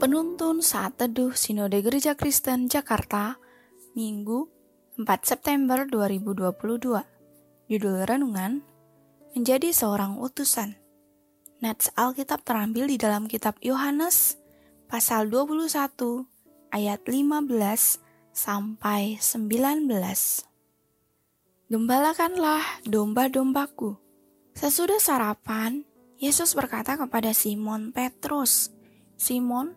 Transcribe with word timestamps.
Penuntun 0.00 0.64
Saat 0.64 0.96
Teduh 0.96 1.36
Sinode 1.36 1.84
Gereja 1.84 2.16
Kristen 2.16 2.72
Jakarta, 2.72 3.36
Minggu 3.92 4.48
4 4.96 5.04
September 5.28 5.84
2022. 5.84 7.04
Judul 7.68 8.08
Renungan, 8.08 8.64
Menjadi 9.36 9.68
Seorang 9.76 10.16
Utusan. 10.16 10.80
Nats 11.60 11.92
Alkitab 12.00 12.40
terambil 12.48 12.88
di 12.88 12.96
dalam 12.96 13.28
kitab 13.28 13.60
Yohanes, 13.60 14.40
pasal 14.88 15.28
21, 15.28 15.68
ayat 16.72 17.04
15 17.04 18.00
sampai 18.32 19.20
19. 19.20 19.84
Gembalakanlah 21.68 22.64
domba-dombaku. 22.88 24.00
Sesudah 24.56 24.96
sarapan, 24.96 25.84
Yesus 26.16 26.56
berkata 26.56 26.96
kepada 26.96 27.36
Simon 27.36 27.92
Petrus, 27.92 28.72
Simon, 29.20 29.76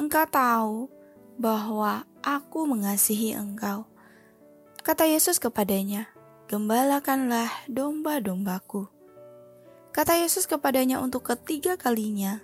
engkau 0.00 0.24
tahu 0.24 0.76
bahwa 1.36 2.08
aku 2.24 2.64
mengasihi 2.64 3.36
engkau. 3.36 3.84
Kata 4.80 5.04
Yesus 5.04 5.36
kepadanya, 5.36 6.08
Gembalakanlah 6.48 7.46
domba-dombaku. 7.70 8.90
Kata 9.94 10.18
Yesus 10.18 10.50
kepadanya 10.50 10.98
untuk 10.98 11.30
ketiga 11.30 11.78
kalinya, 11.78 12.42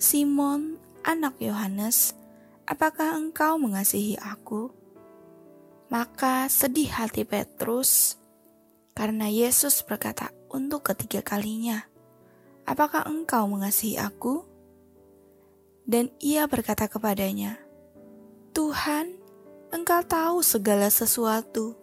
Simon, 0.00 0.82
anak 1.06 1.38
Yohanes, 1.38 2.18
apakah 2.66 3.14
engkau 3.14 3.54
mengasihi 3.60 4.18
aku? 4.18 4.74
Maka 5.94 6.50
sedih 6.50 6.90
hati 6.90 7.22
Petrus 7.22 8.18
karena 8.98 9.30
Yesus 9.30 9.86
berkata 9.86 10.34
untuk 10.50 10.90
ketiga 10.90 11.22
kalinya, 11.22 11.86
Apakah 12.66 13.06
engkau 13.06 13.46
mengasihi 13.46 13.94
aku? 13.94 14.49
Dan 15.90 16.06
ia 16.22 16.46
berkata 16.46 16.86
kepadanya, 16.86 17.58
Tuhan, 18.54 19.10
engkau 19.74 20.06
tahu 20.06 20.38
segala 20.38 20.86
sesuatu. 20.86 21.74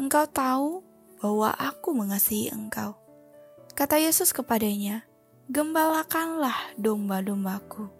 Engkau 0.00 0.24
tahu 0.24 0.80
bahwa 1.20 1.52
aku 1.60 1.92
mengasihi 1.92 2.48
engkau. 2.48 2.96
Kata 3.76 4.00
Yesus 4.00 4.32
kepadanya, 4.32 5.04
Gembalakanlah 5.52 6.72
domba-dombaku. 6.80 7.92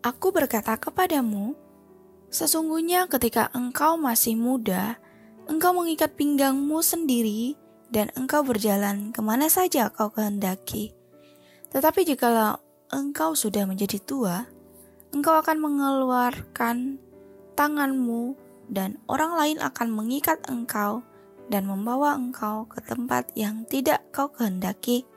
Aku 0.00 0.32
berkata 0.32 0.80
kepadamu, 0.80 1.52
sesungguhnya 2.32 3.04
ketika 3.12 3.52
engkau 3.52 4.00
masih 4.00 4.40
muda, 4.40 4.96
engkau 5.44 5.76
mengikat 5.76 6.16
pinggangmu 6.16 6.80
sendiri 6.80 7.52
dan 7.92 8.08
engkau 8.16 8.40
berjalan 8.40 9.12
ke 9.12 9.20
mana 9.20 9.52
saja 9.52 9.92
kau 9.92 10.08
kehendaki. 10.08 10.96
Tetapi 11.68 12.00
jikalau 12.08 12.56
engkau 12.92 13.32
sudah 13.32 13.64
menjadi 13.64 13.96
tua, 14.04 14.44
engkau 15.16 15.40
akan 15.40 15.56
mengeluarkan 15.58 17.00
tanganmu 17.56 18.36
dan 18.68 19.00
orang 19.08 19.32
lain 19.34 19.58
akan 19.64 19.88
mengikat 19.88 20.38
engkau 20.52 21.00
dan 21.48 21.64
membawa 21.64 22.14
engkau 22.14 22.68
ke 22.68 22.84
tempat 22.84 23.32
yang 23.32 23.64
tidak 23.64 24.04
kau 24.12 24.28
kehendaki. 24.28 25.08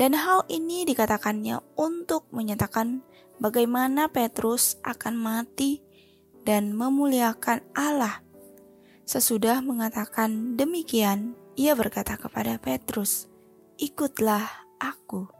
Dan 0.00 0.16
hal 0.16 0.48
ini 0.48 0.88
dikatakannya 0.88 1.60
untuk 1.76 2.24
menyatakan 2.32 3.04
bagaimana 3.36 4.08
Petrus 4.08 4.80
akan 4.80 5.14
mati 5.18 5.84
dan 6.48 6.72
memuliakan 6.72 7.60
Allah. 7.76 8.24
Sesudah 9.04 9.60
mengatakan 9.60 10.56
demikian, 10.56 11.36
ia 11.56 11.72
berkata 11.76 12.16
kepada 12.16 12.56
Petrus, 12.60 13.26
"Ikutlah 13.80 14.46
aku." 14.78 15.37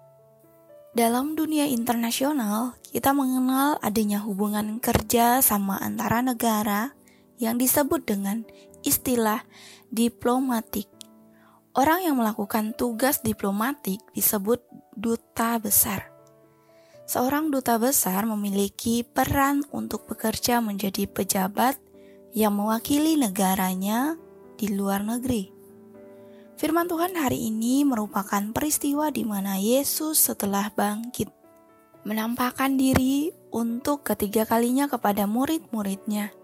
Dalam 0.99 1.39
dunia 1.39 1.63
internasional, 1.71 2.75
kita 2.91 3.15
mengenal 3.15 3.79
adanya 3.87 4.19
hubungan 4.19 4.83
kerja 4.83 5.39
sama 5.39 5.79
antara 5.79 6.27
negara 6.27 6.91
yang 7.39 7.55
disebut 7.55 8.03
dengan 8.03 8.43
istilah 8.83 9.47
diplomatik. 9.95 10.91
Orang 11.79 12.03
yang 12.03 12.19
melakukan 12.19 12.75
tugas 12.75 13.23
diplomatik 13.23 14.03
disebut 14.11 14.59
duta 14.99 15.63
besar. 15.63 16.11
Seorang 17.07 17.55
duta 17.55 17.79
besar 17.79 18.27
memiliki 18.27 19.07
peran 19.07 19.63
untuk 19.71 20.03
bekerja 20.11 20.59
menjadi 20.59 21.07
pejabat 21.07 21.79
yang 22.35 22.59
mewakili 22.59 23.15
negaranya 23.15 24.19
di 24.59 24.75
luar 24.75 25.07
negeri. 25.07 25.58
Firman 26.59 26.91
Tuhan 26.91 27.15
hari 27.15 27.55
ini 27.55 27.87
merupakan 27.87 28.43
peristiwa 28.51 29.15
di 29.15 29.23
mana 29.23 29.63
Yesus 29.63 30.19
setelah 30.19 30.67
bangkit 30.75 31.31
menampakkan 32.03 32.75
diri 32.75 33.31
untuk 33.55 34.03
ketiga 34.03 34.43
kalinya 34.43 34.91
kepada 34.91 35.31
murid-muridnya. 35.31 36.35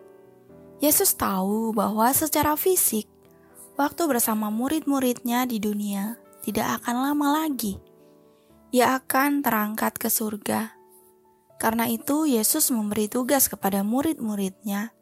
Yesus 0.79 1.19
tahu 1.19 1.75
bahwa 1.75 2.15
secara 2.15 2.55
fisik, 2.55 3.11
waktu 3.75 4.07
bersama 4.07 4.55
murid-muridnya 4.55 5.51
di 5.51 5.59
dunia 5.59 6.15
tidak 6.47 6.79
akan 6.79 7.11
lama 7.11 7.43
lagi. 7.43 7.83
Ia 8.71 9.03
akan 9.03 9.43
terangkat 9.43 9.99
ke 9.99 10.07
surga. 10.07 10.79
Karena 11.59 11.91
itu, 11.91 12.31
Yesus 12.31 12.71
memberi 12.71 13.11
tugas 13.11 13.51
kepada 13.51 13.83
murid-muridnya 13.83 14.95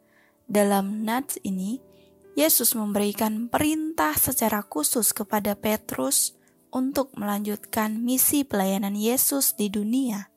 dalam 0.49 1.05
nats 1.05 1.37
ini 1.45 1.92
Yesus 2.33 2.73
memberikan 2.73 3.45
perintah 3.45 4.17
secara 4.17 4.65
khusus 4.65 5.13
kepada 5.13 5.53
Petrus 5.53 6.33
untuk 6.73 7.13
melanjutkan 7.13 8.01
misi 8.01 8.41
pelayanan 8.41 8.97
Yesus 8.97 9.53
di 9.53 9.69
dunia 9.69 10.33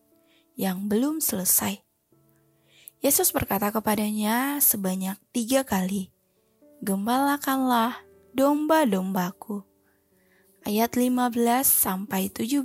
yang 0.60 0.92
belum 0.92 1.24
selesai. 1.24 1.80
Yesus 3.00 3.32
berkata 3.32 3.72
kepadanya 3.72 4.60
sebanyak 4.60 5.16
tiga 5.32 5.64
kali, 5.64 6.12
Gembalakanlah 6.84 8.04
domba-dombaku. 8.36 9.64
Ayat 10.68 10.92
15 11.00 11.32
sampai 11.64 12.28
17. 12.28 12.60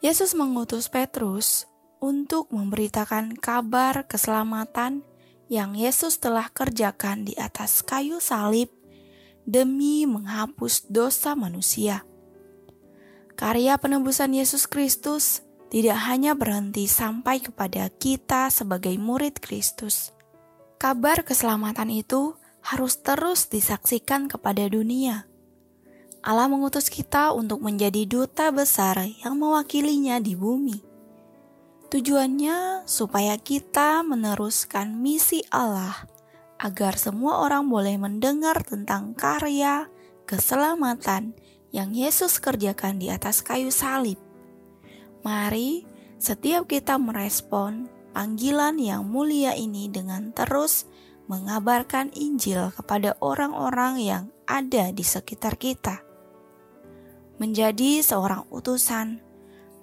Yesus 0.00 0.32
mengutus 0.32 0.88
Petrus 0.88 1.68
untuk 2.00 2.48
memberitakan 2.48 3.36
kabar 3.36 4.08
keselamatan 4.08 5.04
yang 5.48 5.72
Yesus 5.74 6.20
telah 6.20 6.52
kerjakan 6.52 7.24
di 7.24 7.34
atas 7.36 7.80
kayu 7.80 8.20
salib 8.20 8.68
demi 9.48 10.04
menghapus 10.04 10.88
dosa 10.92 11.32
manusia. 11.32 12.04
Karya 13.32 13.80
penebusan 13.80 14.36
Yesus 14.36 14.68
Kristus 14.68 15.40
tidak 15.68 16.00
hanya 16.08 16.36
berhenti 16.36 16.88
sampai 16.88 17.40
kepada 17.40 17.88
kita 17.92 18.52
sebagai 18.52 18.92
murid 18.96 19.40
Kristus. 19.40 20.12
Kabar 20.76 21.24
keselamatan 21.24 21.92
itu 21.92 22.36
harus 22.60 23.00
terus 23.00 23.48
disaksikan 23.48 24.28
kepada 24.28 24.68
dunia. 24.68 25.28
Allah 26.20 26.50
mengutus 26.50 26.90
kita 26.90 27.30
untuk 27.32 27.62
menjadi 27.62 28.04
duta 28.04 28.50
besar 28.50 29.06
yang 29.22 29.38
mewakilinya 29.38 30.18
di 30.18 30.34
bumi. 30.34 30.87
Tujuannya 31.88 32.84
supaya 32.84 33.40
kita 33.40 34.04
meneruskan 34.04 35.00
misi 35.00 35.40
Allah 35.48 36.04
agar 36.60 37.00
semua 37.00 37.40
orang 37.40 37.72
boleh 37.72 37.96
mendengar 37.96 38.60
tentang 38.60 39.16
karya 39.16 39.88
keselamatan 40.28 41.32
yang 41.72 41.96
Yesus 41.96 42.44
kerjakan 42.44 43.00
di 43.00 43.08
atas 43.08 43.40
kayu 43.40 43.72
salib. 43.72 44.20
Mari 45.24 45.88
setiap 46.20 46.68
kita 46.68 47.00
merespon 47.00 47.88
panggilan 48.12 48.76
yang 48.76 49.08
mulia 49.08 49.56
ini 49.56 49.88
dengan 49.88 50.28
terus 50.36 50.84
mengabarkan 51.24 52.12
Injil 52.12 52.68
kepada 52.72 53.16
orang-orang 53.24 54.00
yang 54.00 54.24
ada 54.44 54.92
di 54.92 55.04
sekitar 55.04 55.60
kita. 55.60 56.04
Menjadi 57.40 58.04
seorang 58.04 58.48
utusan 58.52 59.20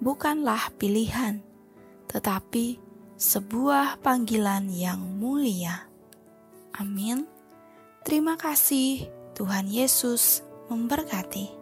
bukanlah 0.02 0.74
pilihan, 0.76 1.45
tetapi 2.10 2.78
sebuah 3.16 4.04
panggilan 4.04 4.68
yang 4.68 5.00
mulia. 5.16 5.88
Amin. 6.76 7.24
Terima 8.04 8.36
kasih, 8.36 9.08
Tuhan 9.32 9.66
Yesus 9.66 10.44
memberkati. 10.68 11.55